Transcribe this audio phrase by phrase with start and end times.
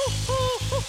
[0.00, 0.76] Woo-hoo-hoo!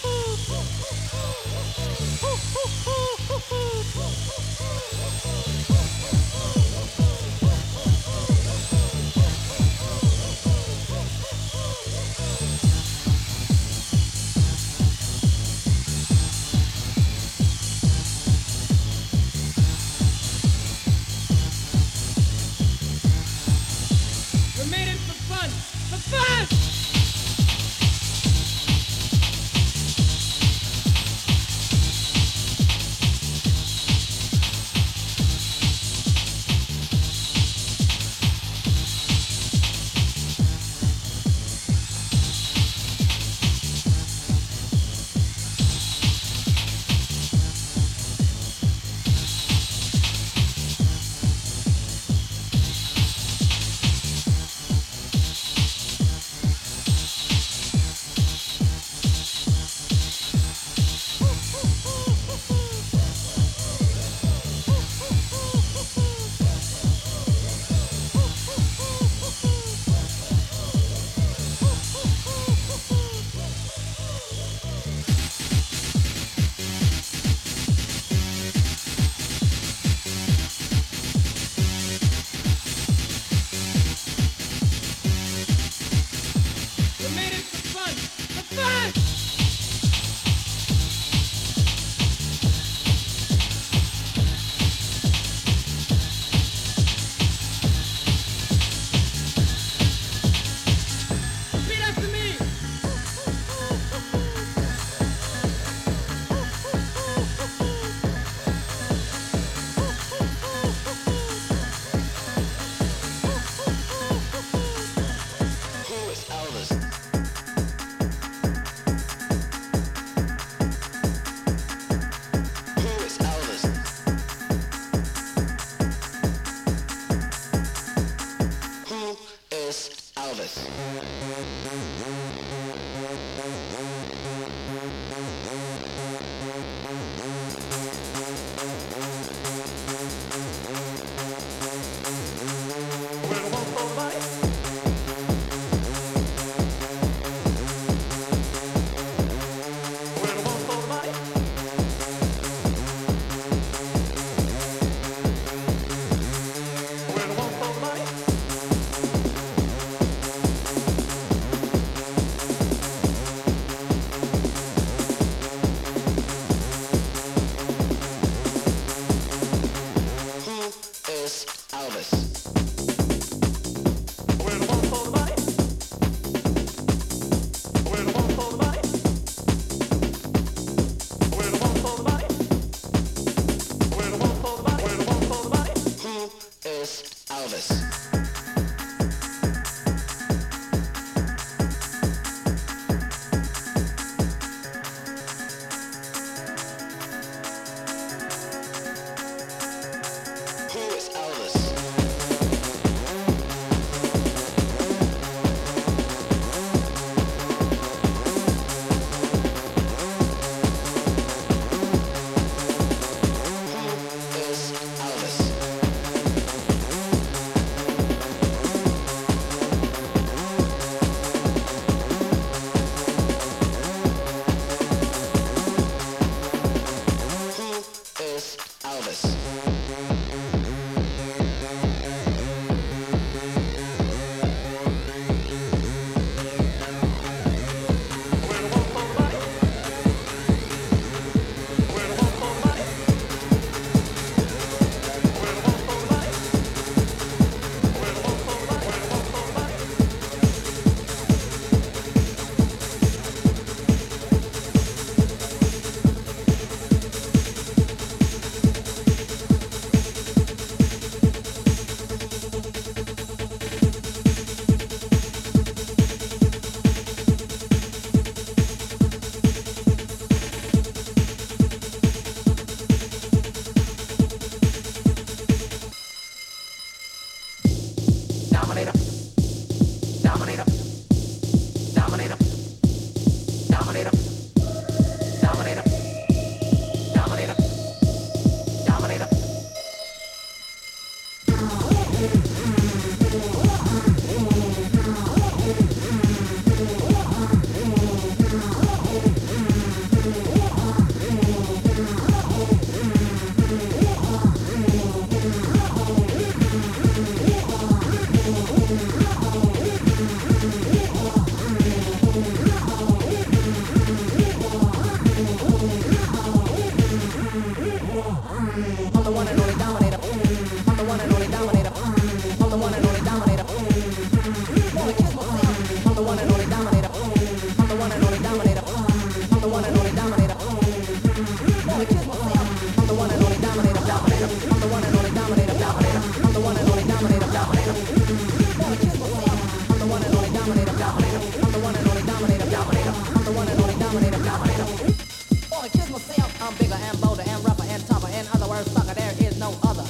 [347.41, 348.27] harder and rougher and tougher.
[348.27, 350.05] In other words, sucker, there is no other.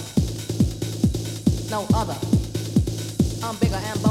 [1.70, 2.18] No other.
[3.44, 4.11] I'm bigger and bolder.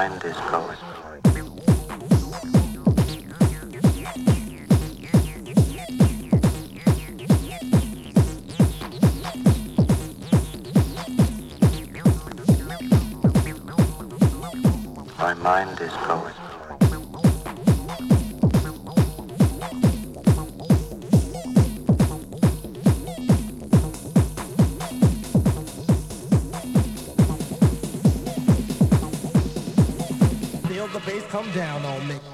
[0.00, 0.80] find this ghost.
[15.18, 16.19] My mind is gone.
[31.42, 32.29] come down on me.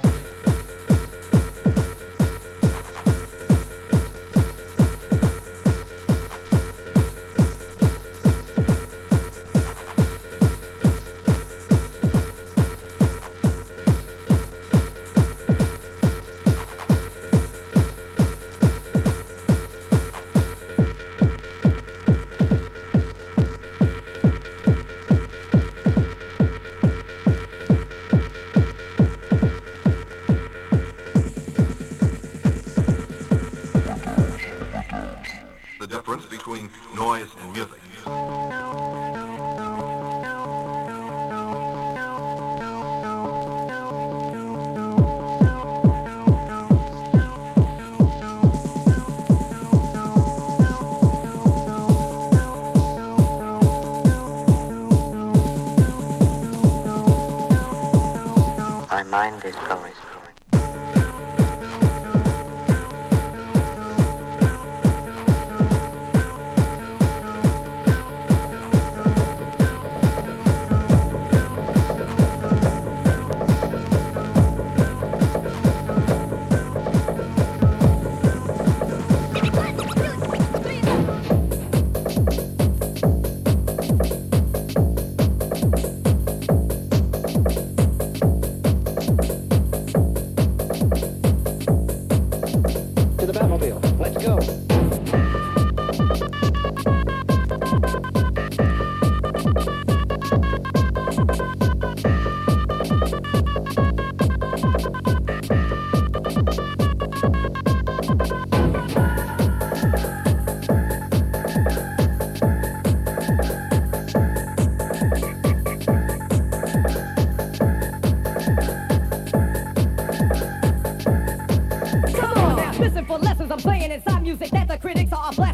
[59.47, 59.86] pescado.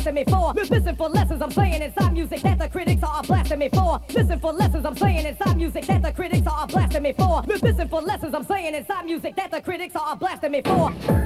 [0.02, 0.52] blasting me for.
[0.54, 4.00] Listen for lessons I'm saying inside music that the critics are blasting me for.
[4.08, 7.42] Listen for lessons I'm saying inside music that the critics are blasting me for.
[7.42, 11.21] Listen for lessons I'm saying inside music that the critics are blasting me for.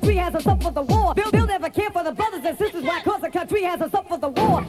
[0.00, 1.14] country has us up for the war.
[1.14, 2.84] They'll, they'll never care for the brothers and sisters.
[2.84, 3.00] Why?
[3.02, 4.59] Cause the country has us up for the war.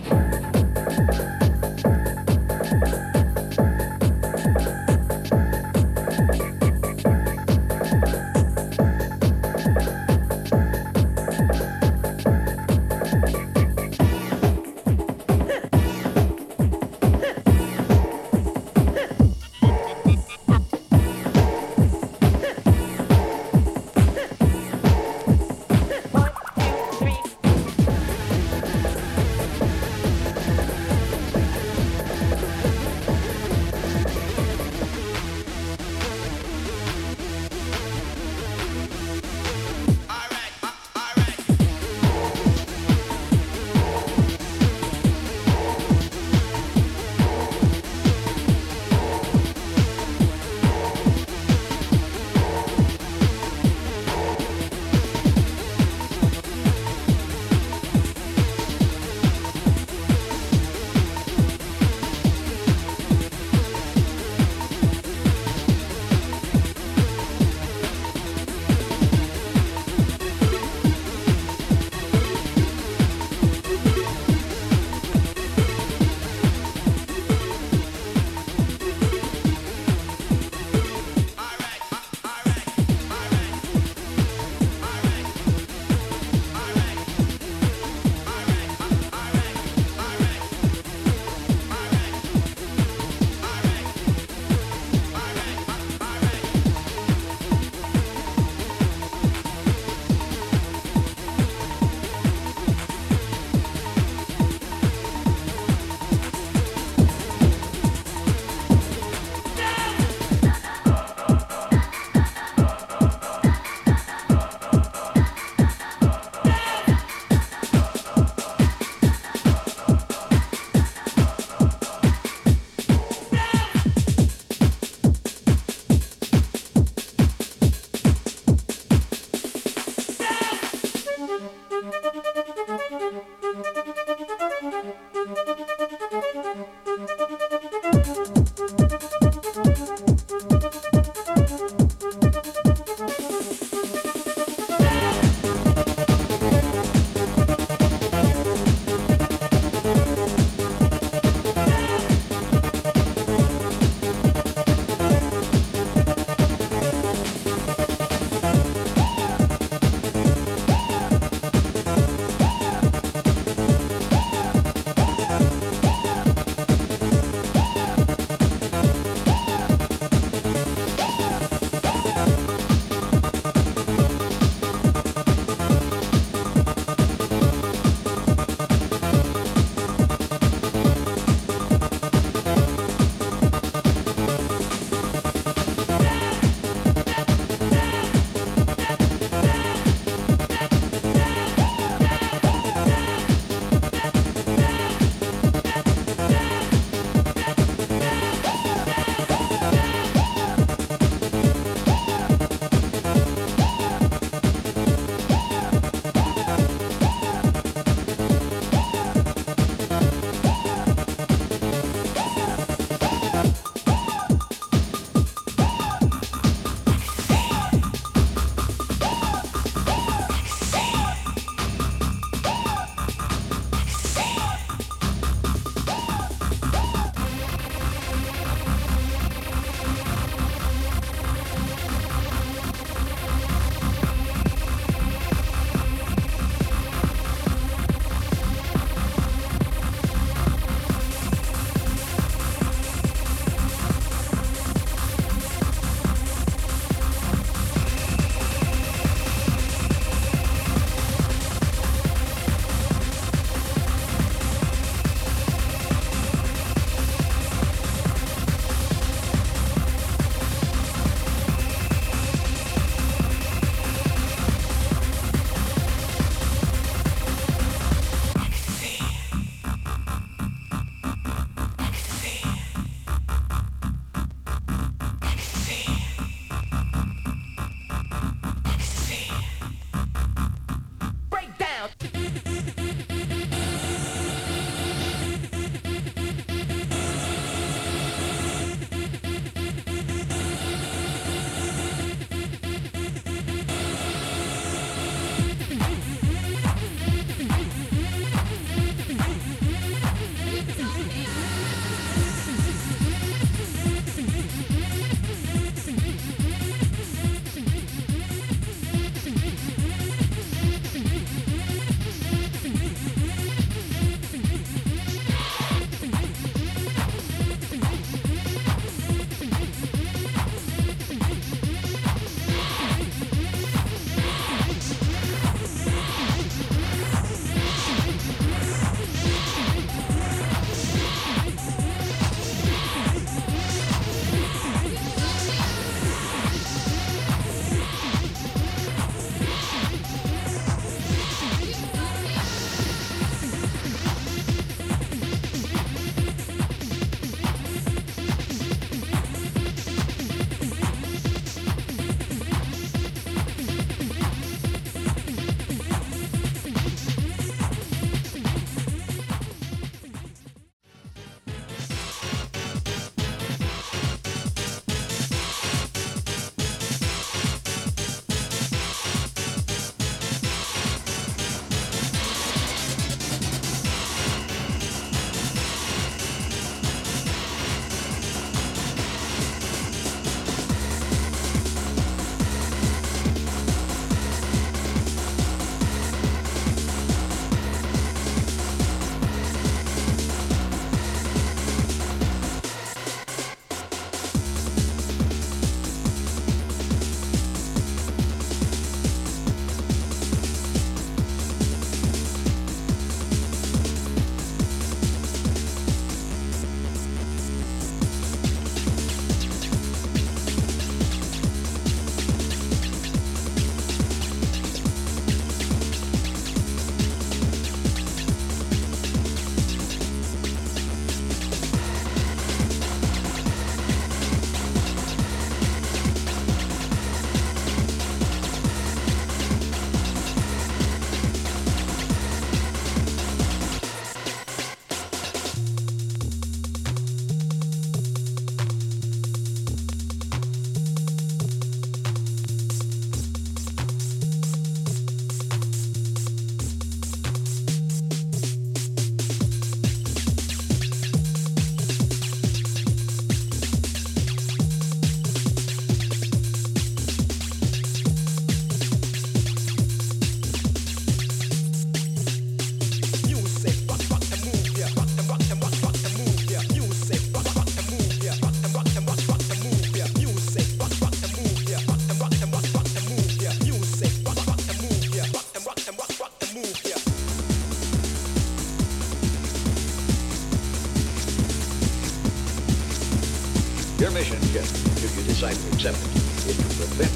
[485.84, 487.10] You decide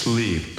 [0.08, 0.57] Sleep.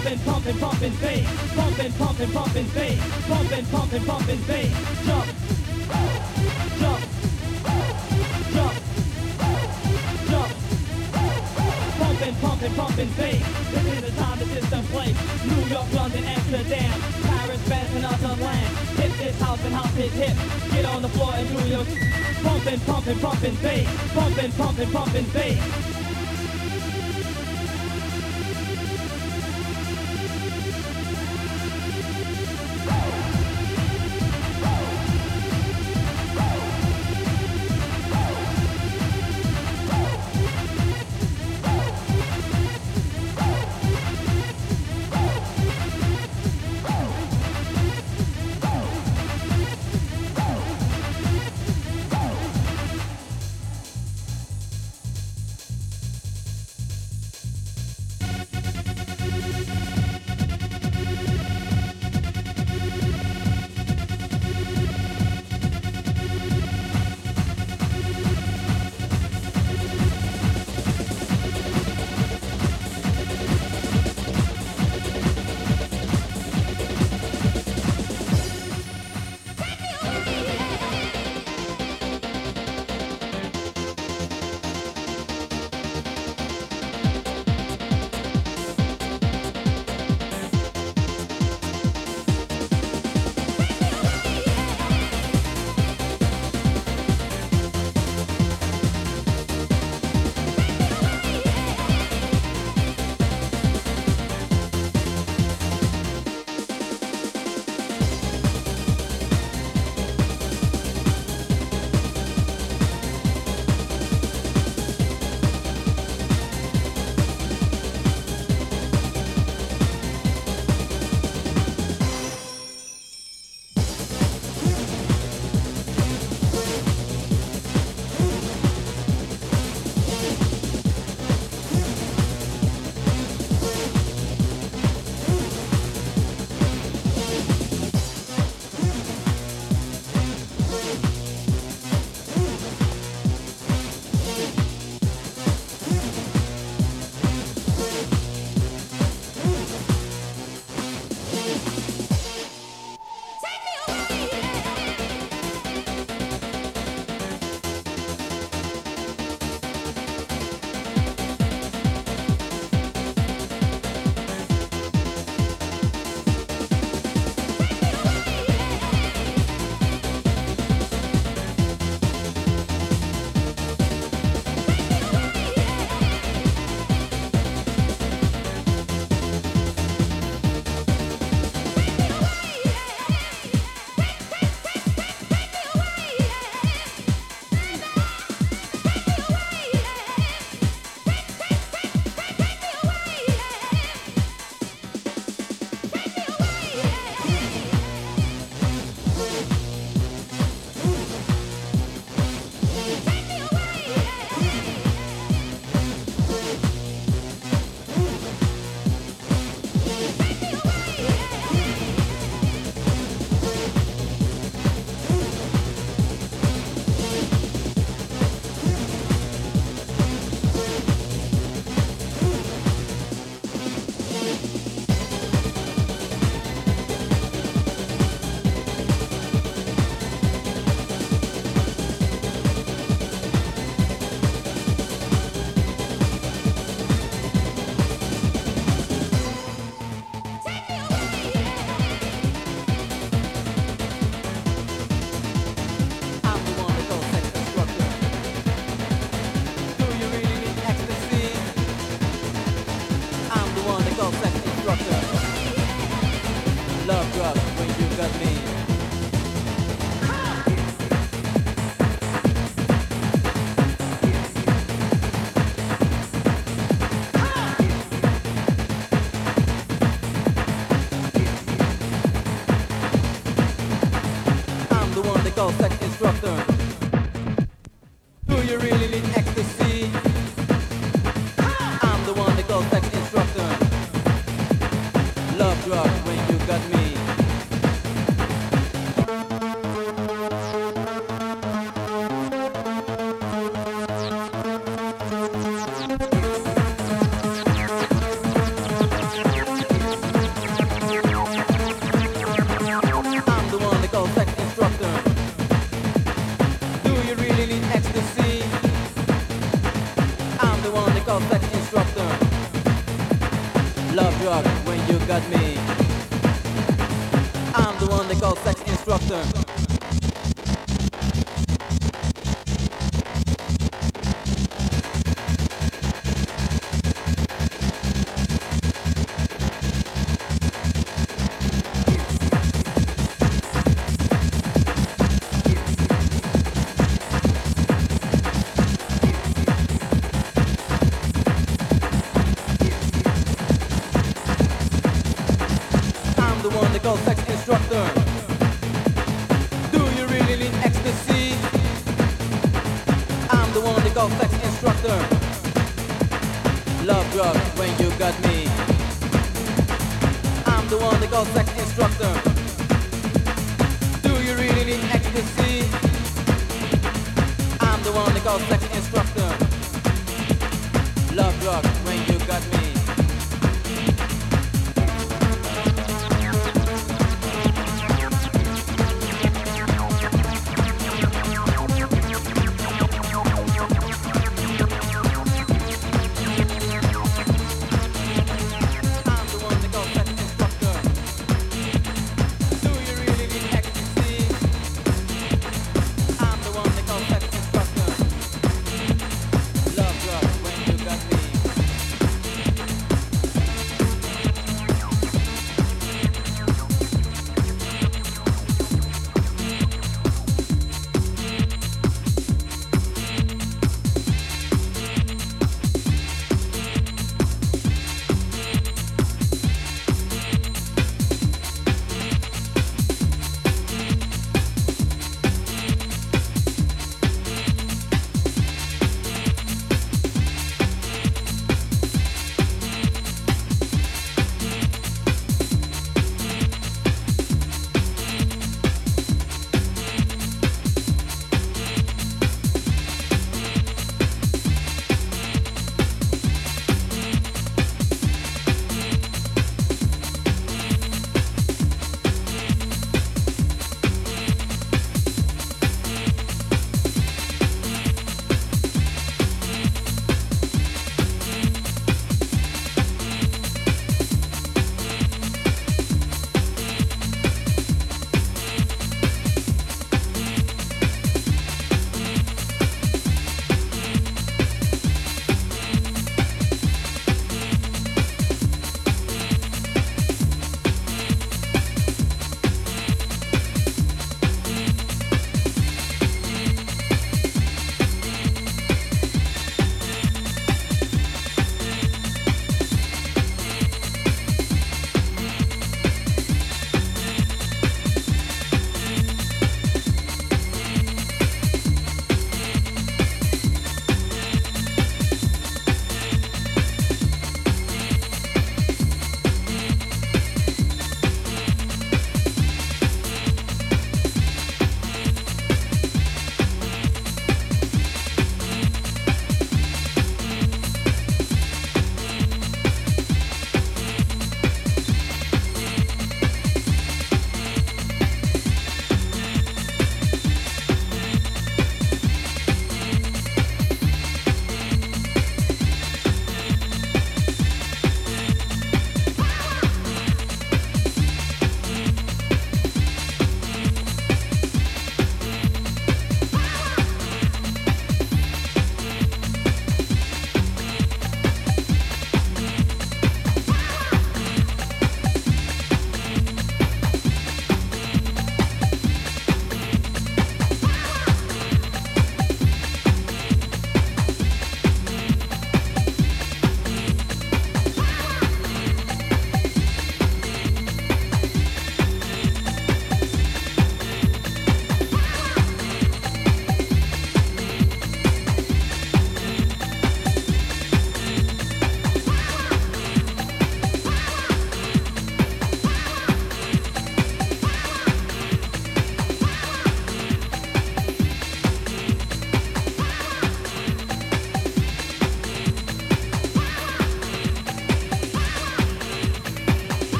[0.00, 1.54] Pumping, pumping, pumping bass.
[1.54, 2.98] Pumping, pumping, pumping bass.
[3.28, 4.72] Pumping, pumping, pumping bass.
[5.04, 5.26] Jump,
[6.80, 7.02] jump,
[8.50, 8.74] jump,
[10.30, 10.52] jump.
[12.00, 13.44] Pumping, pumping, pumping bass.
[13.70, 15.16] This is the time this is the plays.
[15.44, 18.76] New York, London, Amsterdam, Paris, Venice, and other land.
[18.96, 20.36] Hit this house and house is hip.
[20.72, 21.84] Get on the floor and do your
[22.42, 24.12] pumping, pumping, pumping bass.
[24.14, 25.99] Pumping, pumping, pumping bass.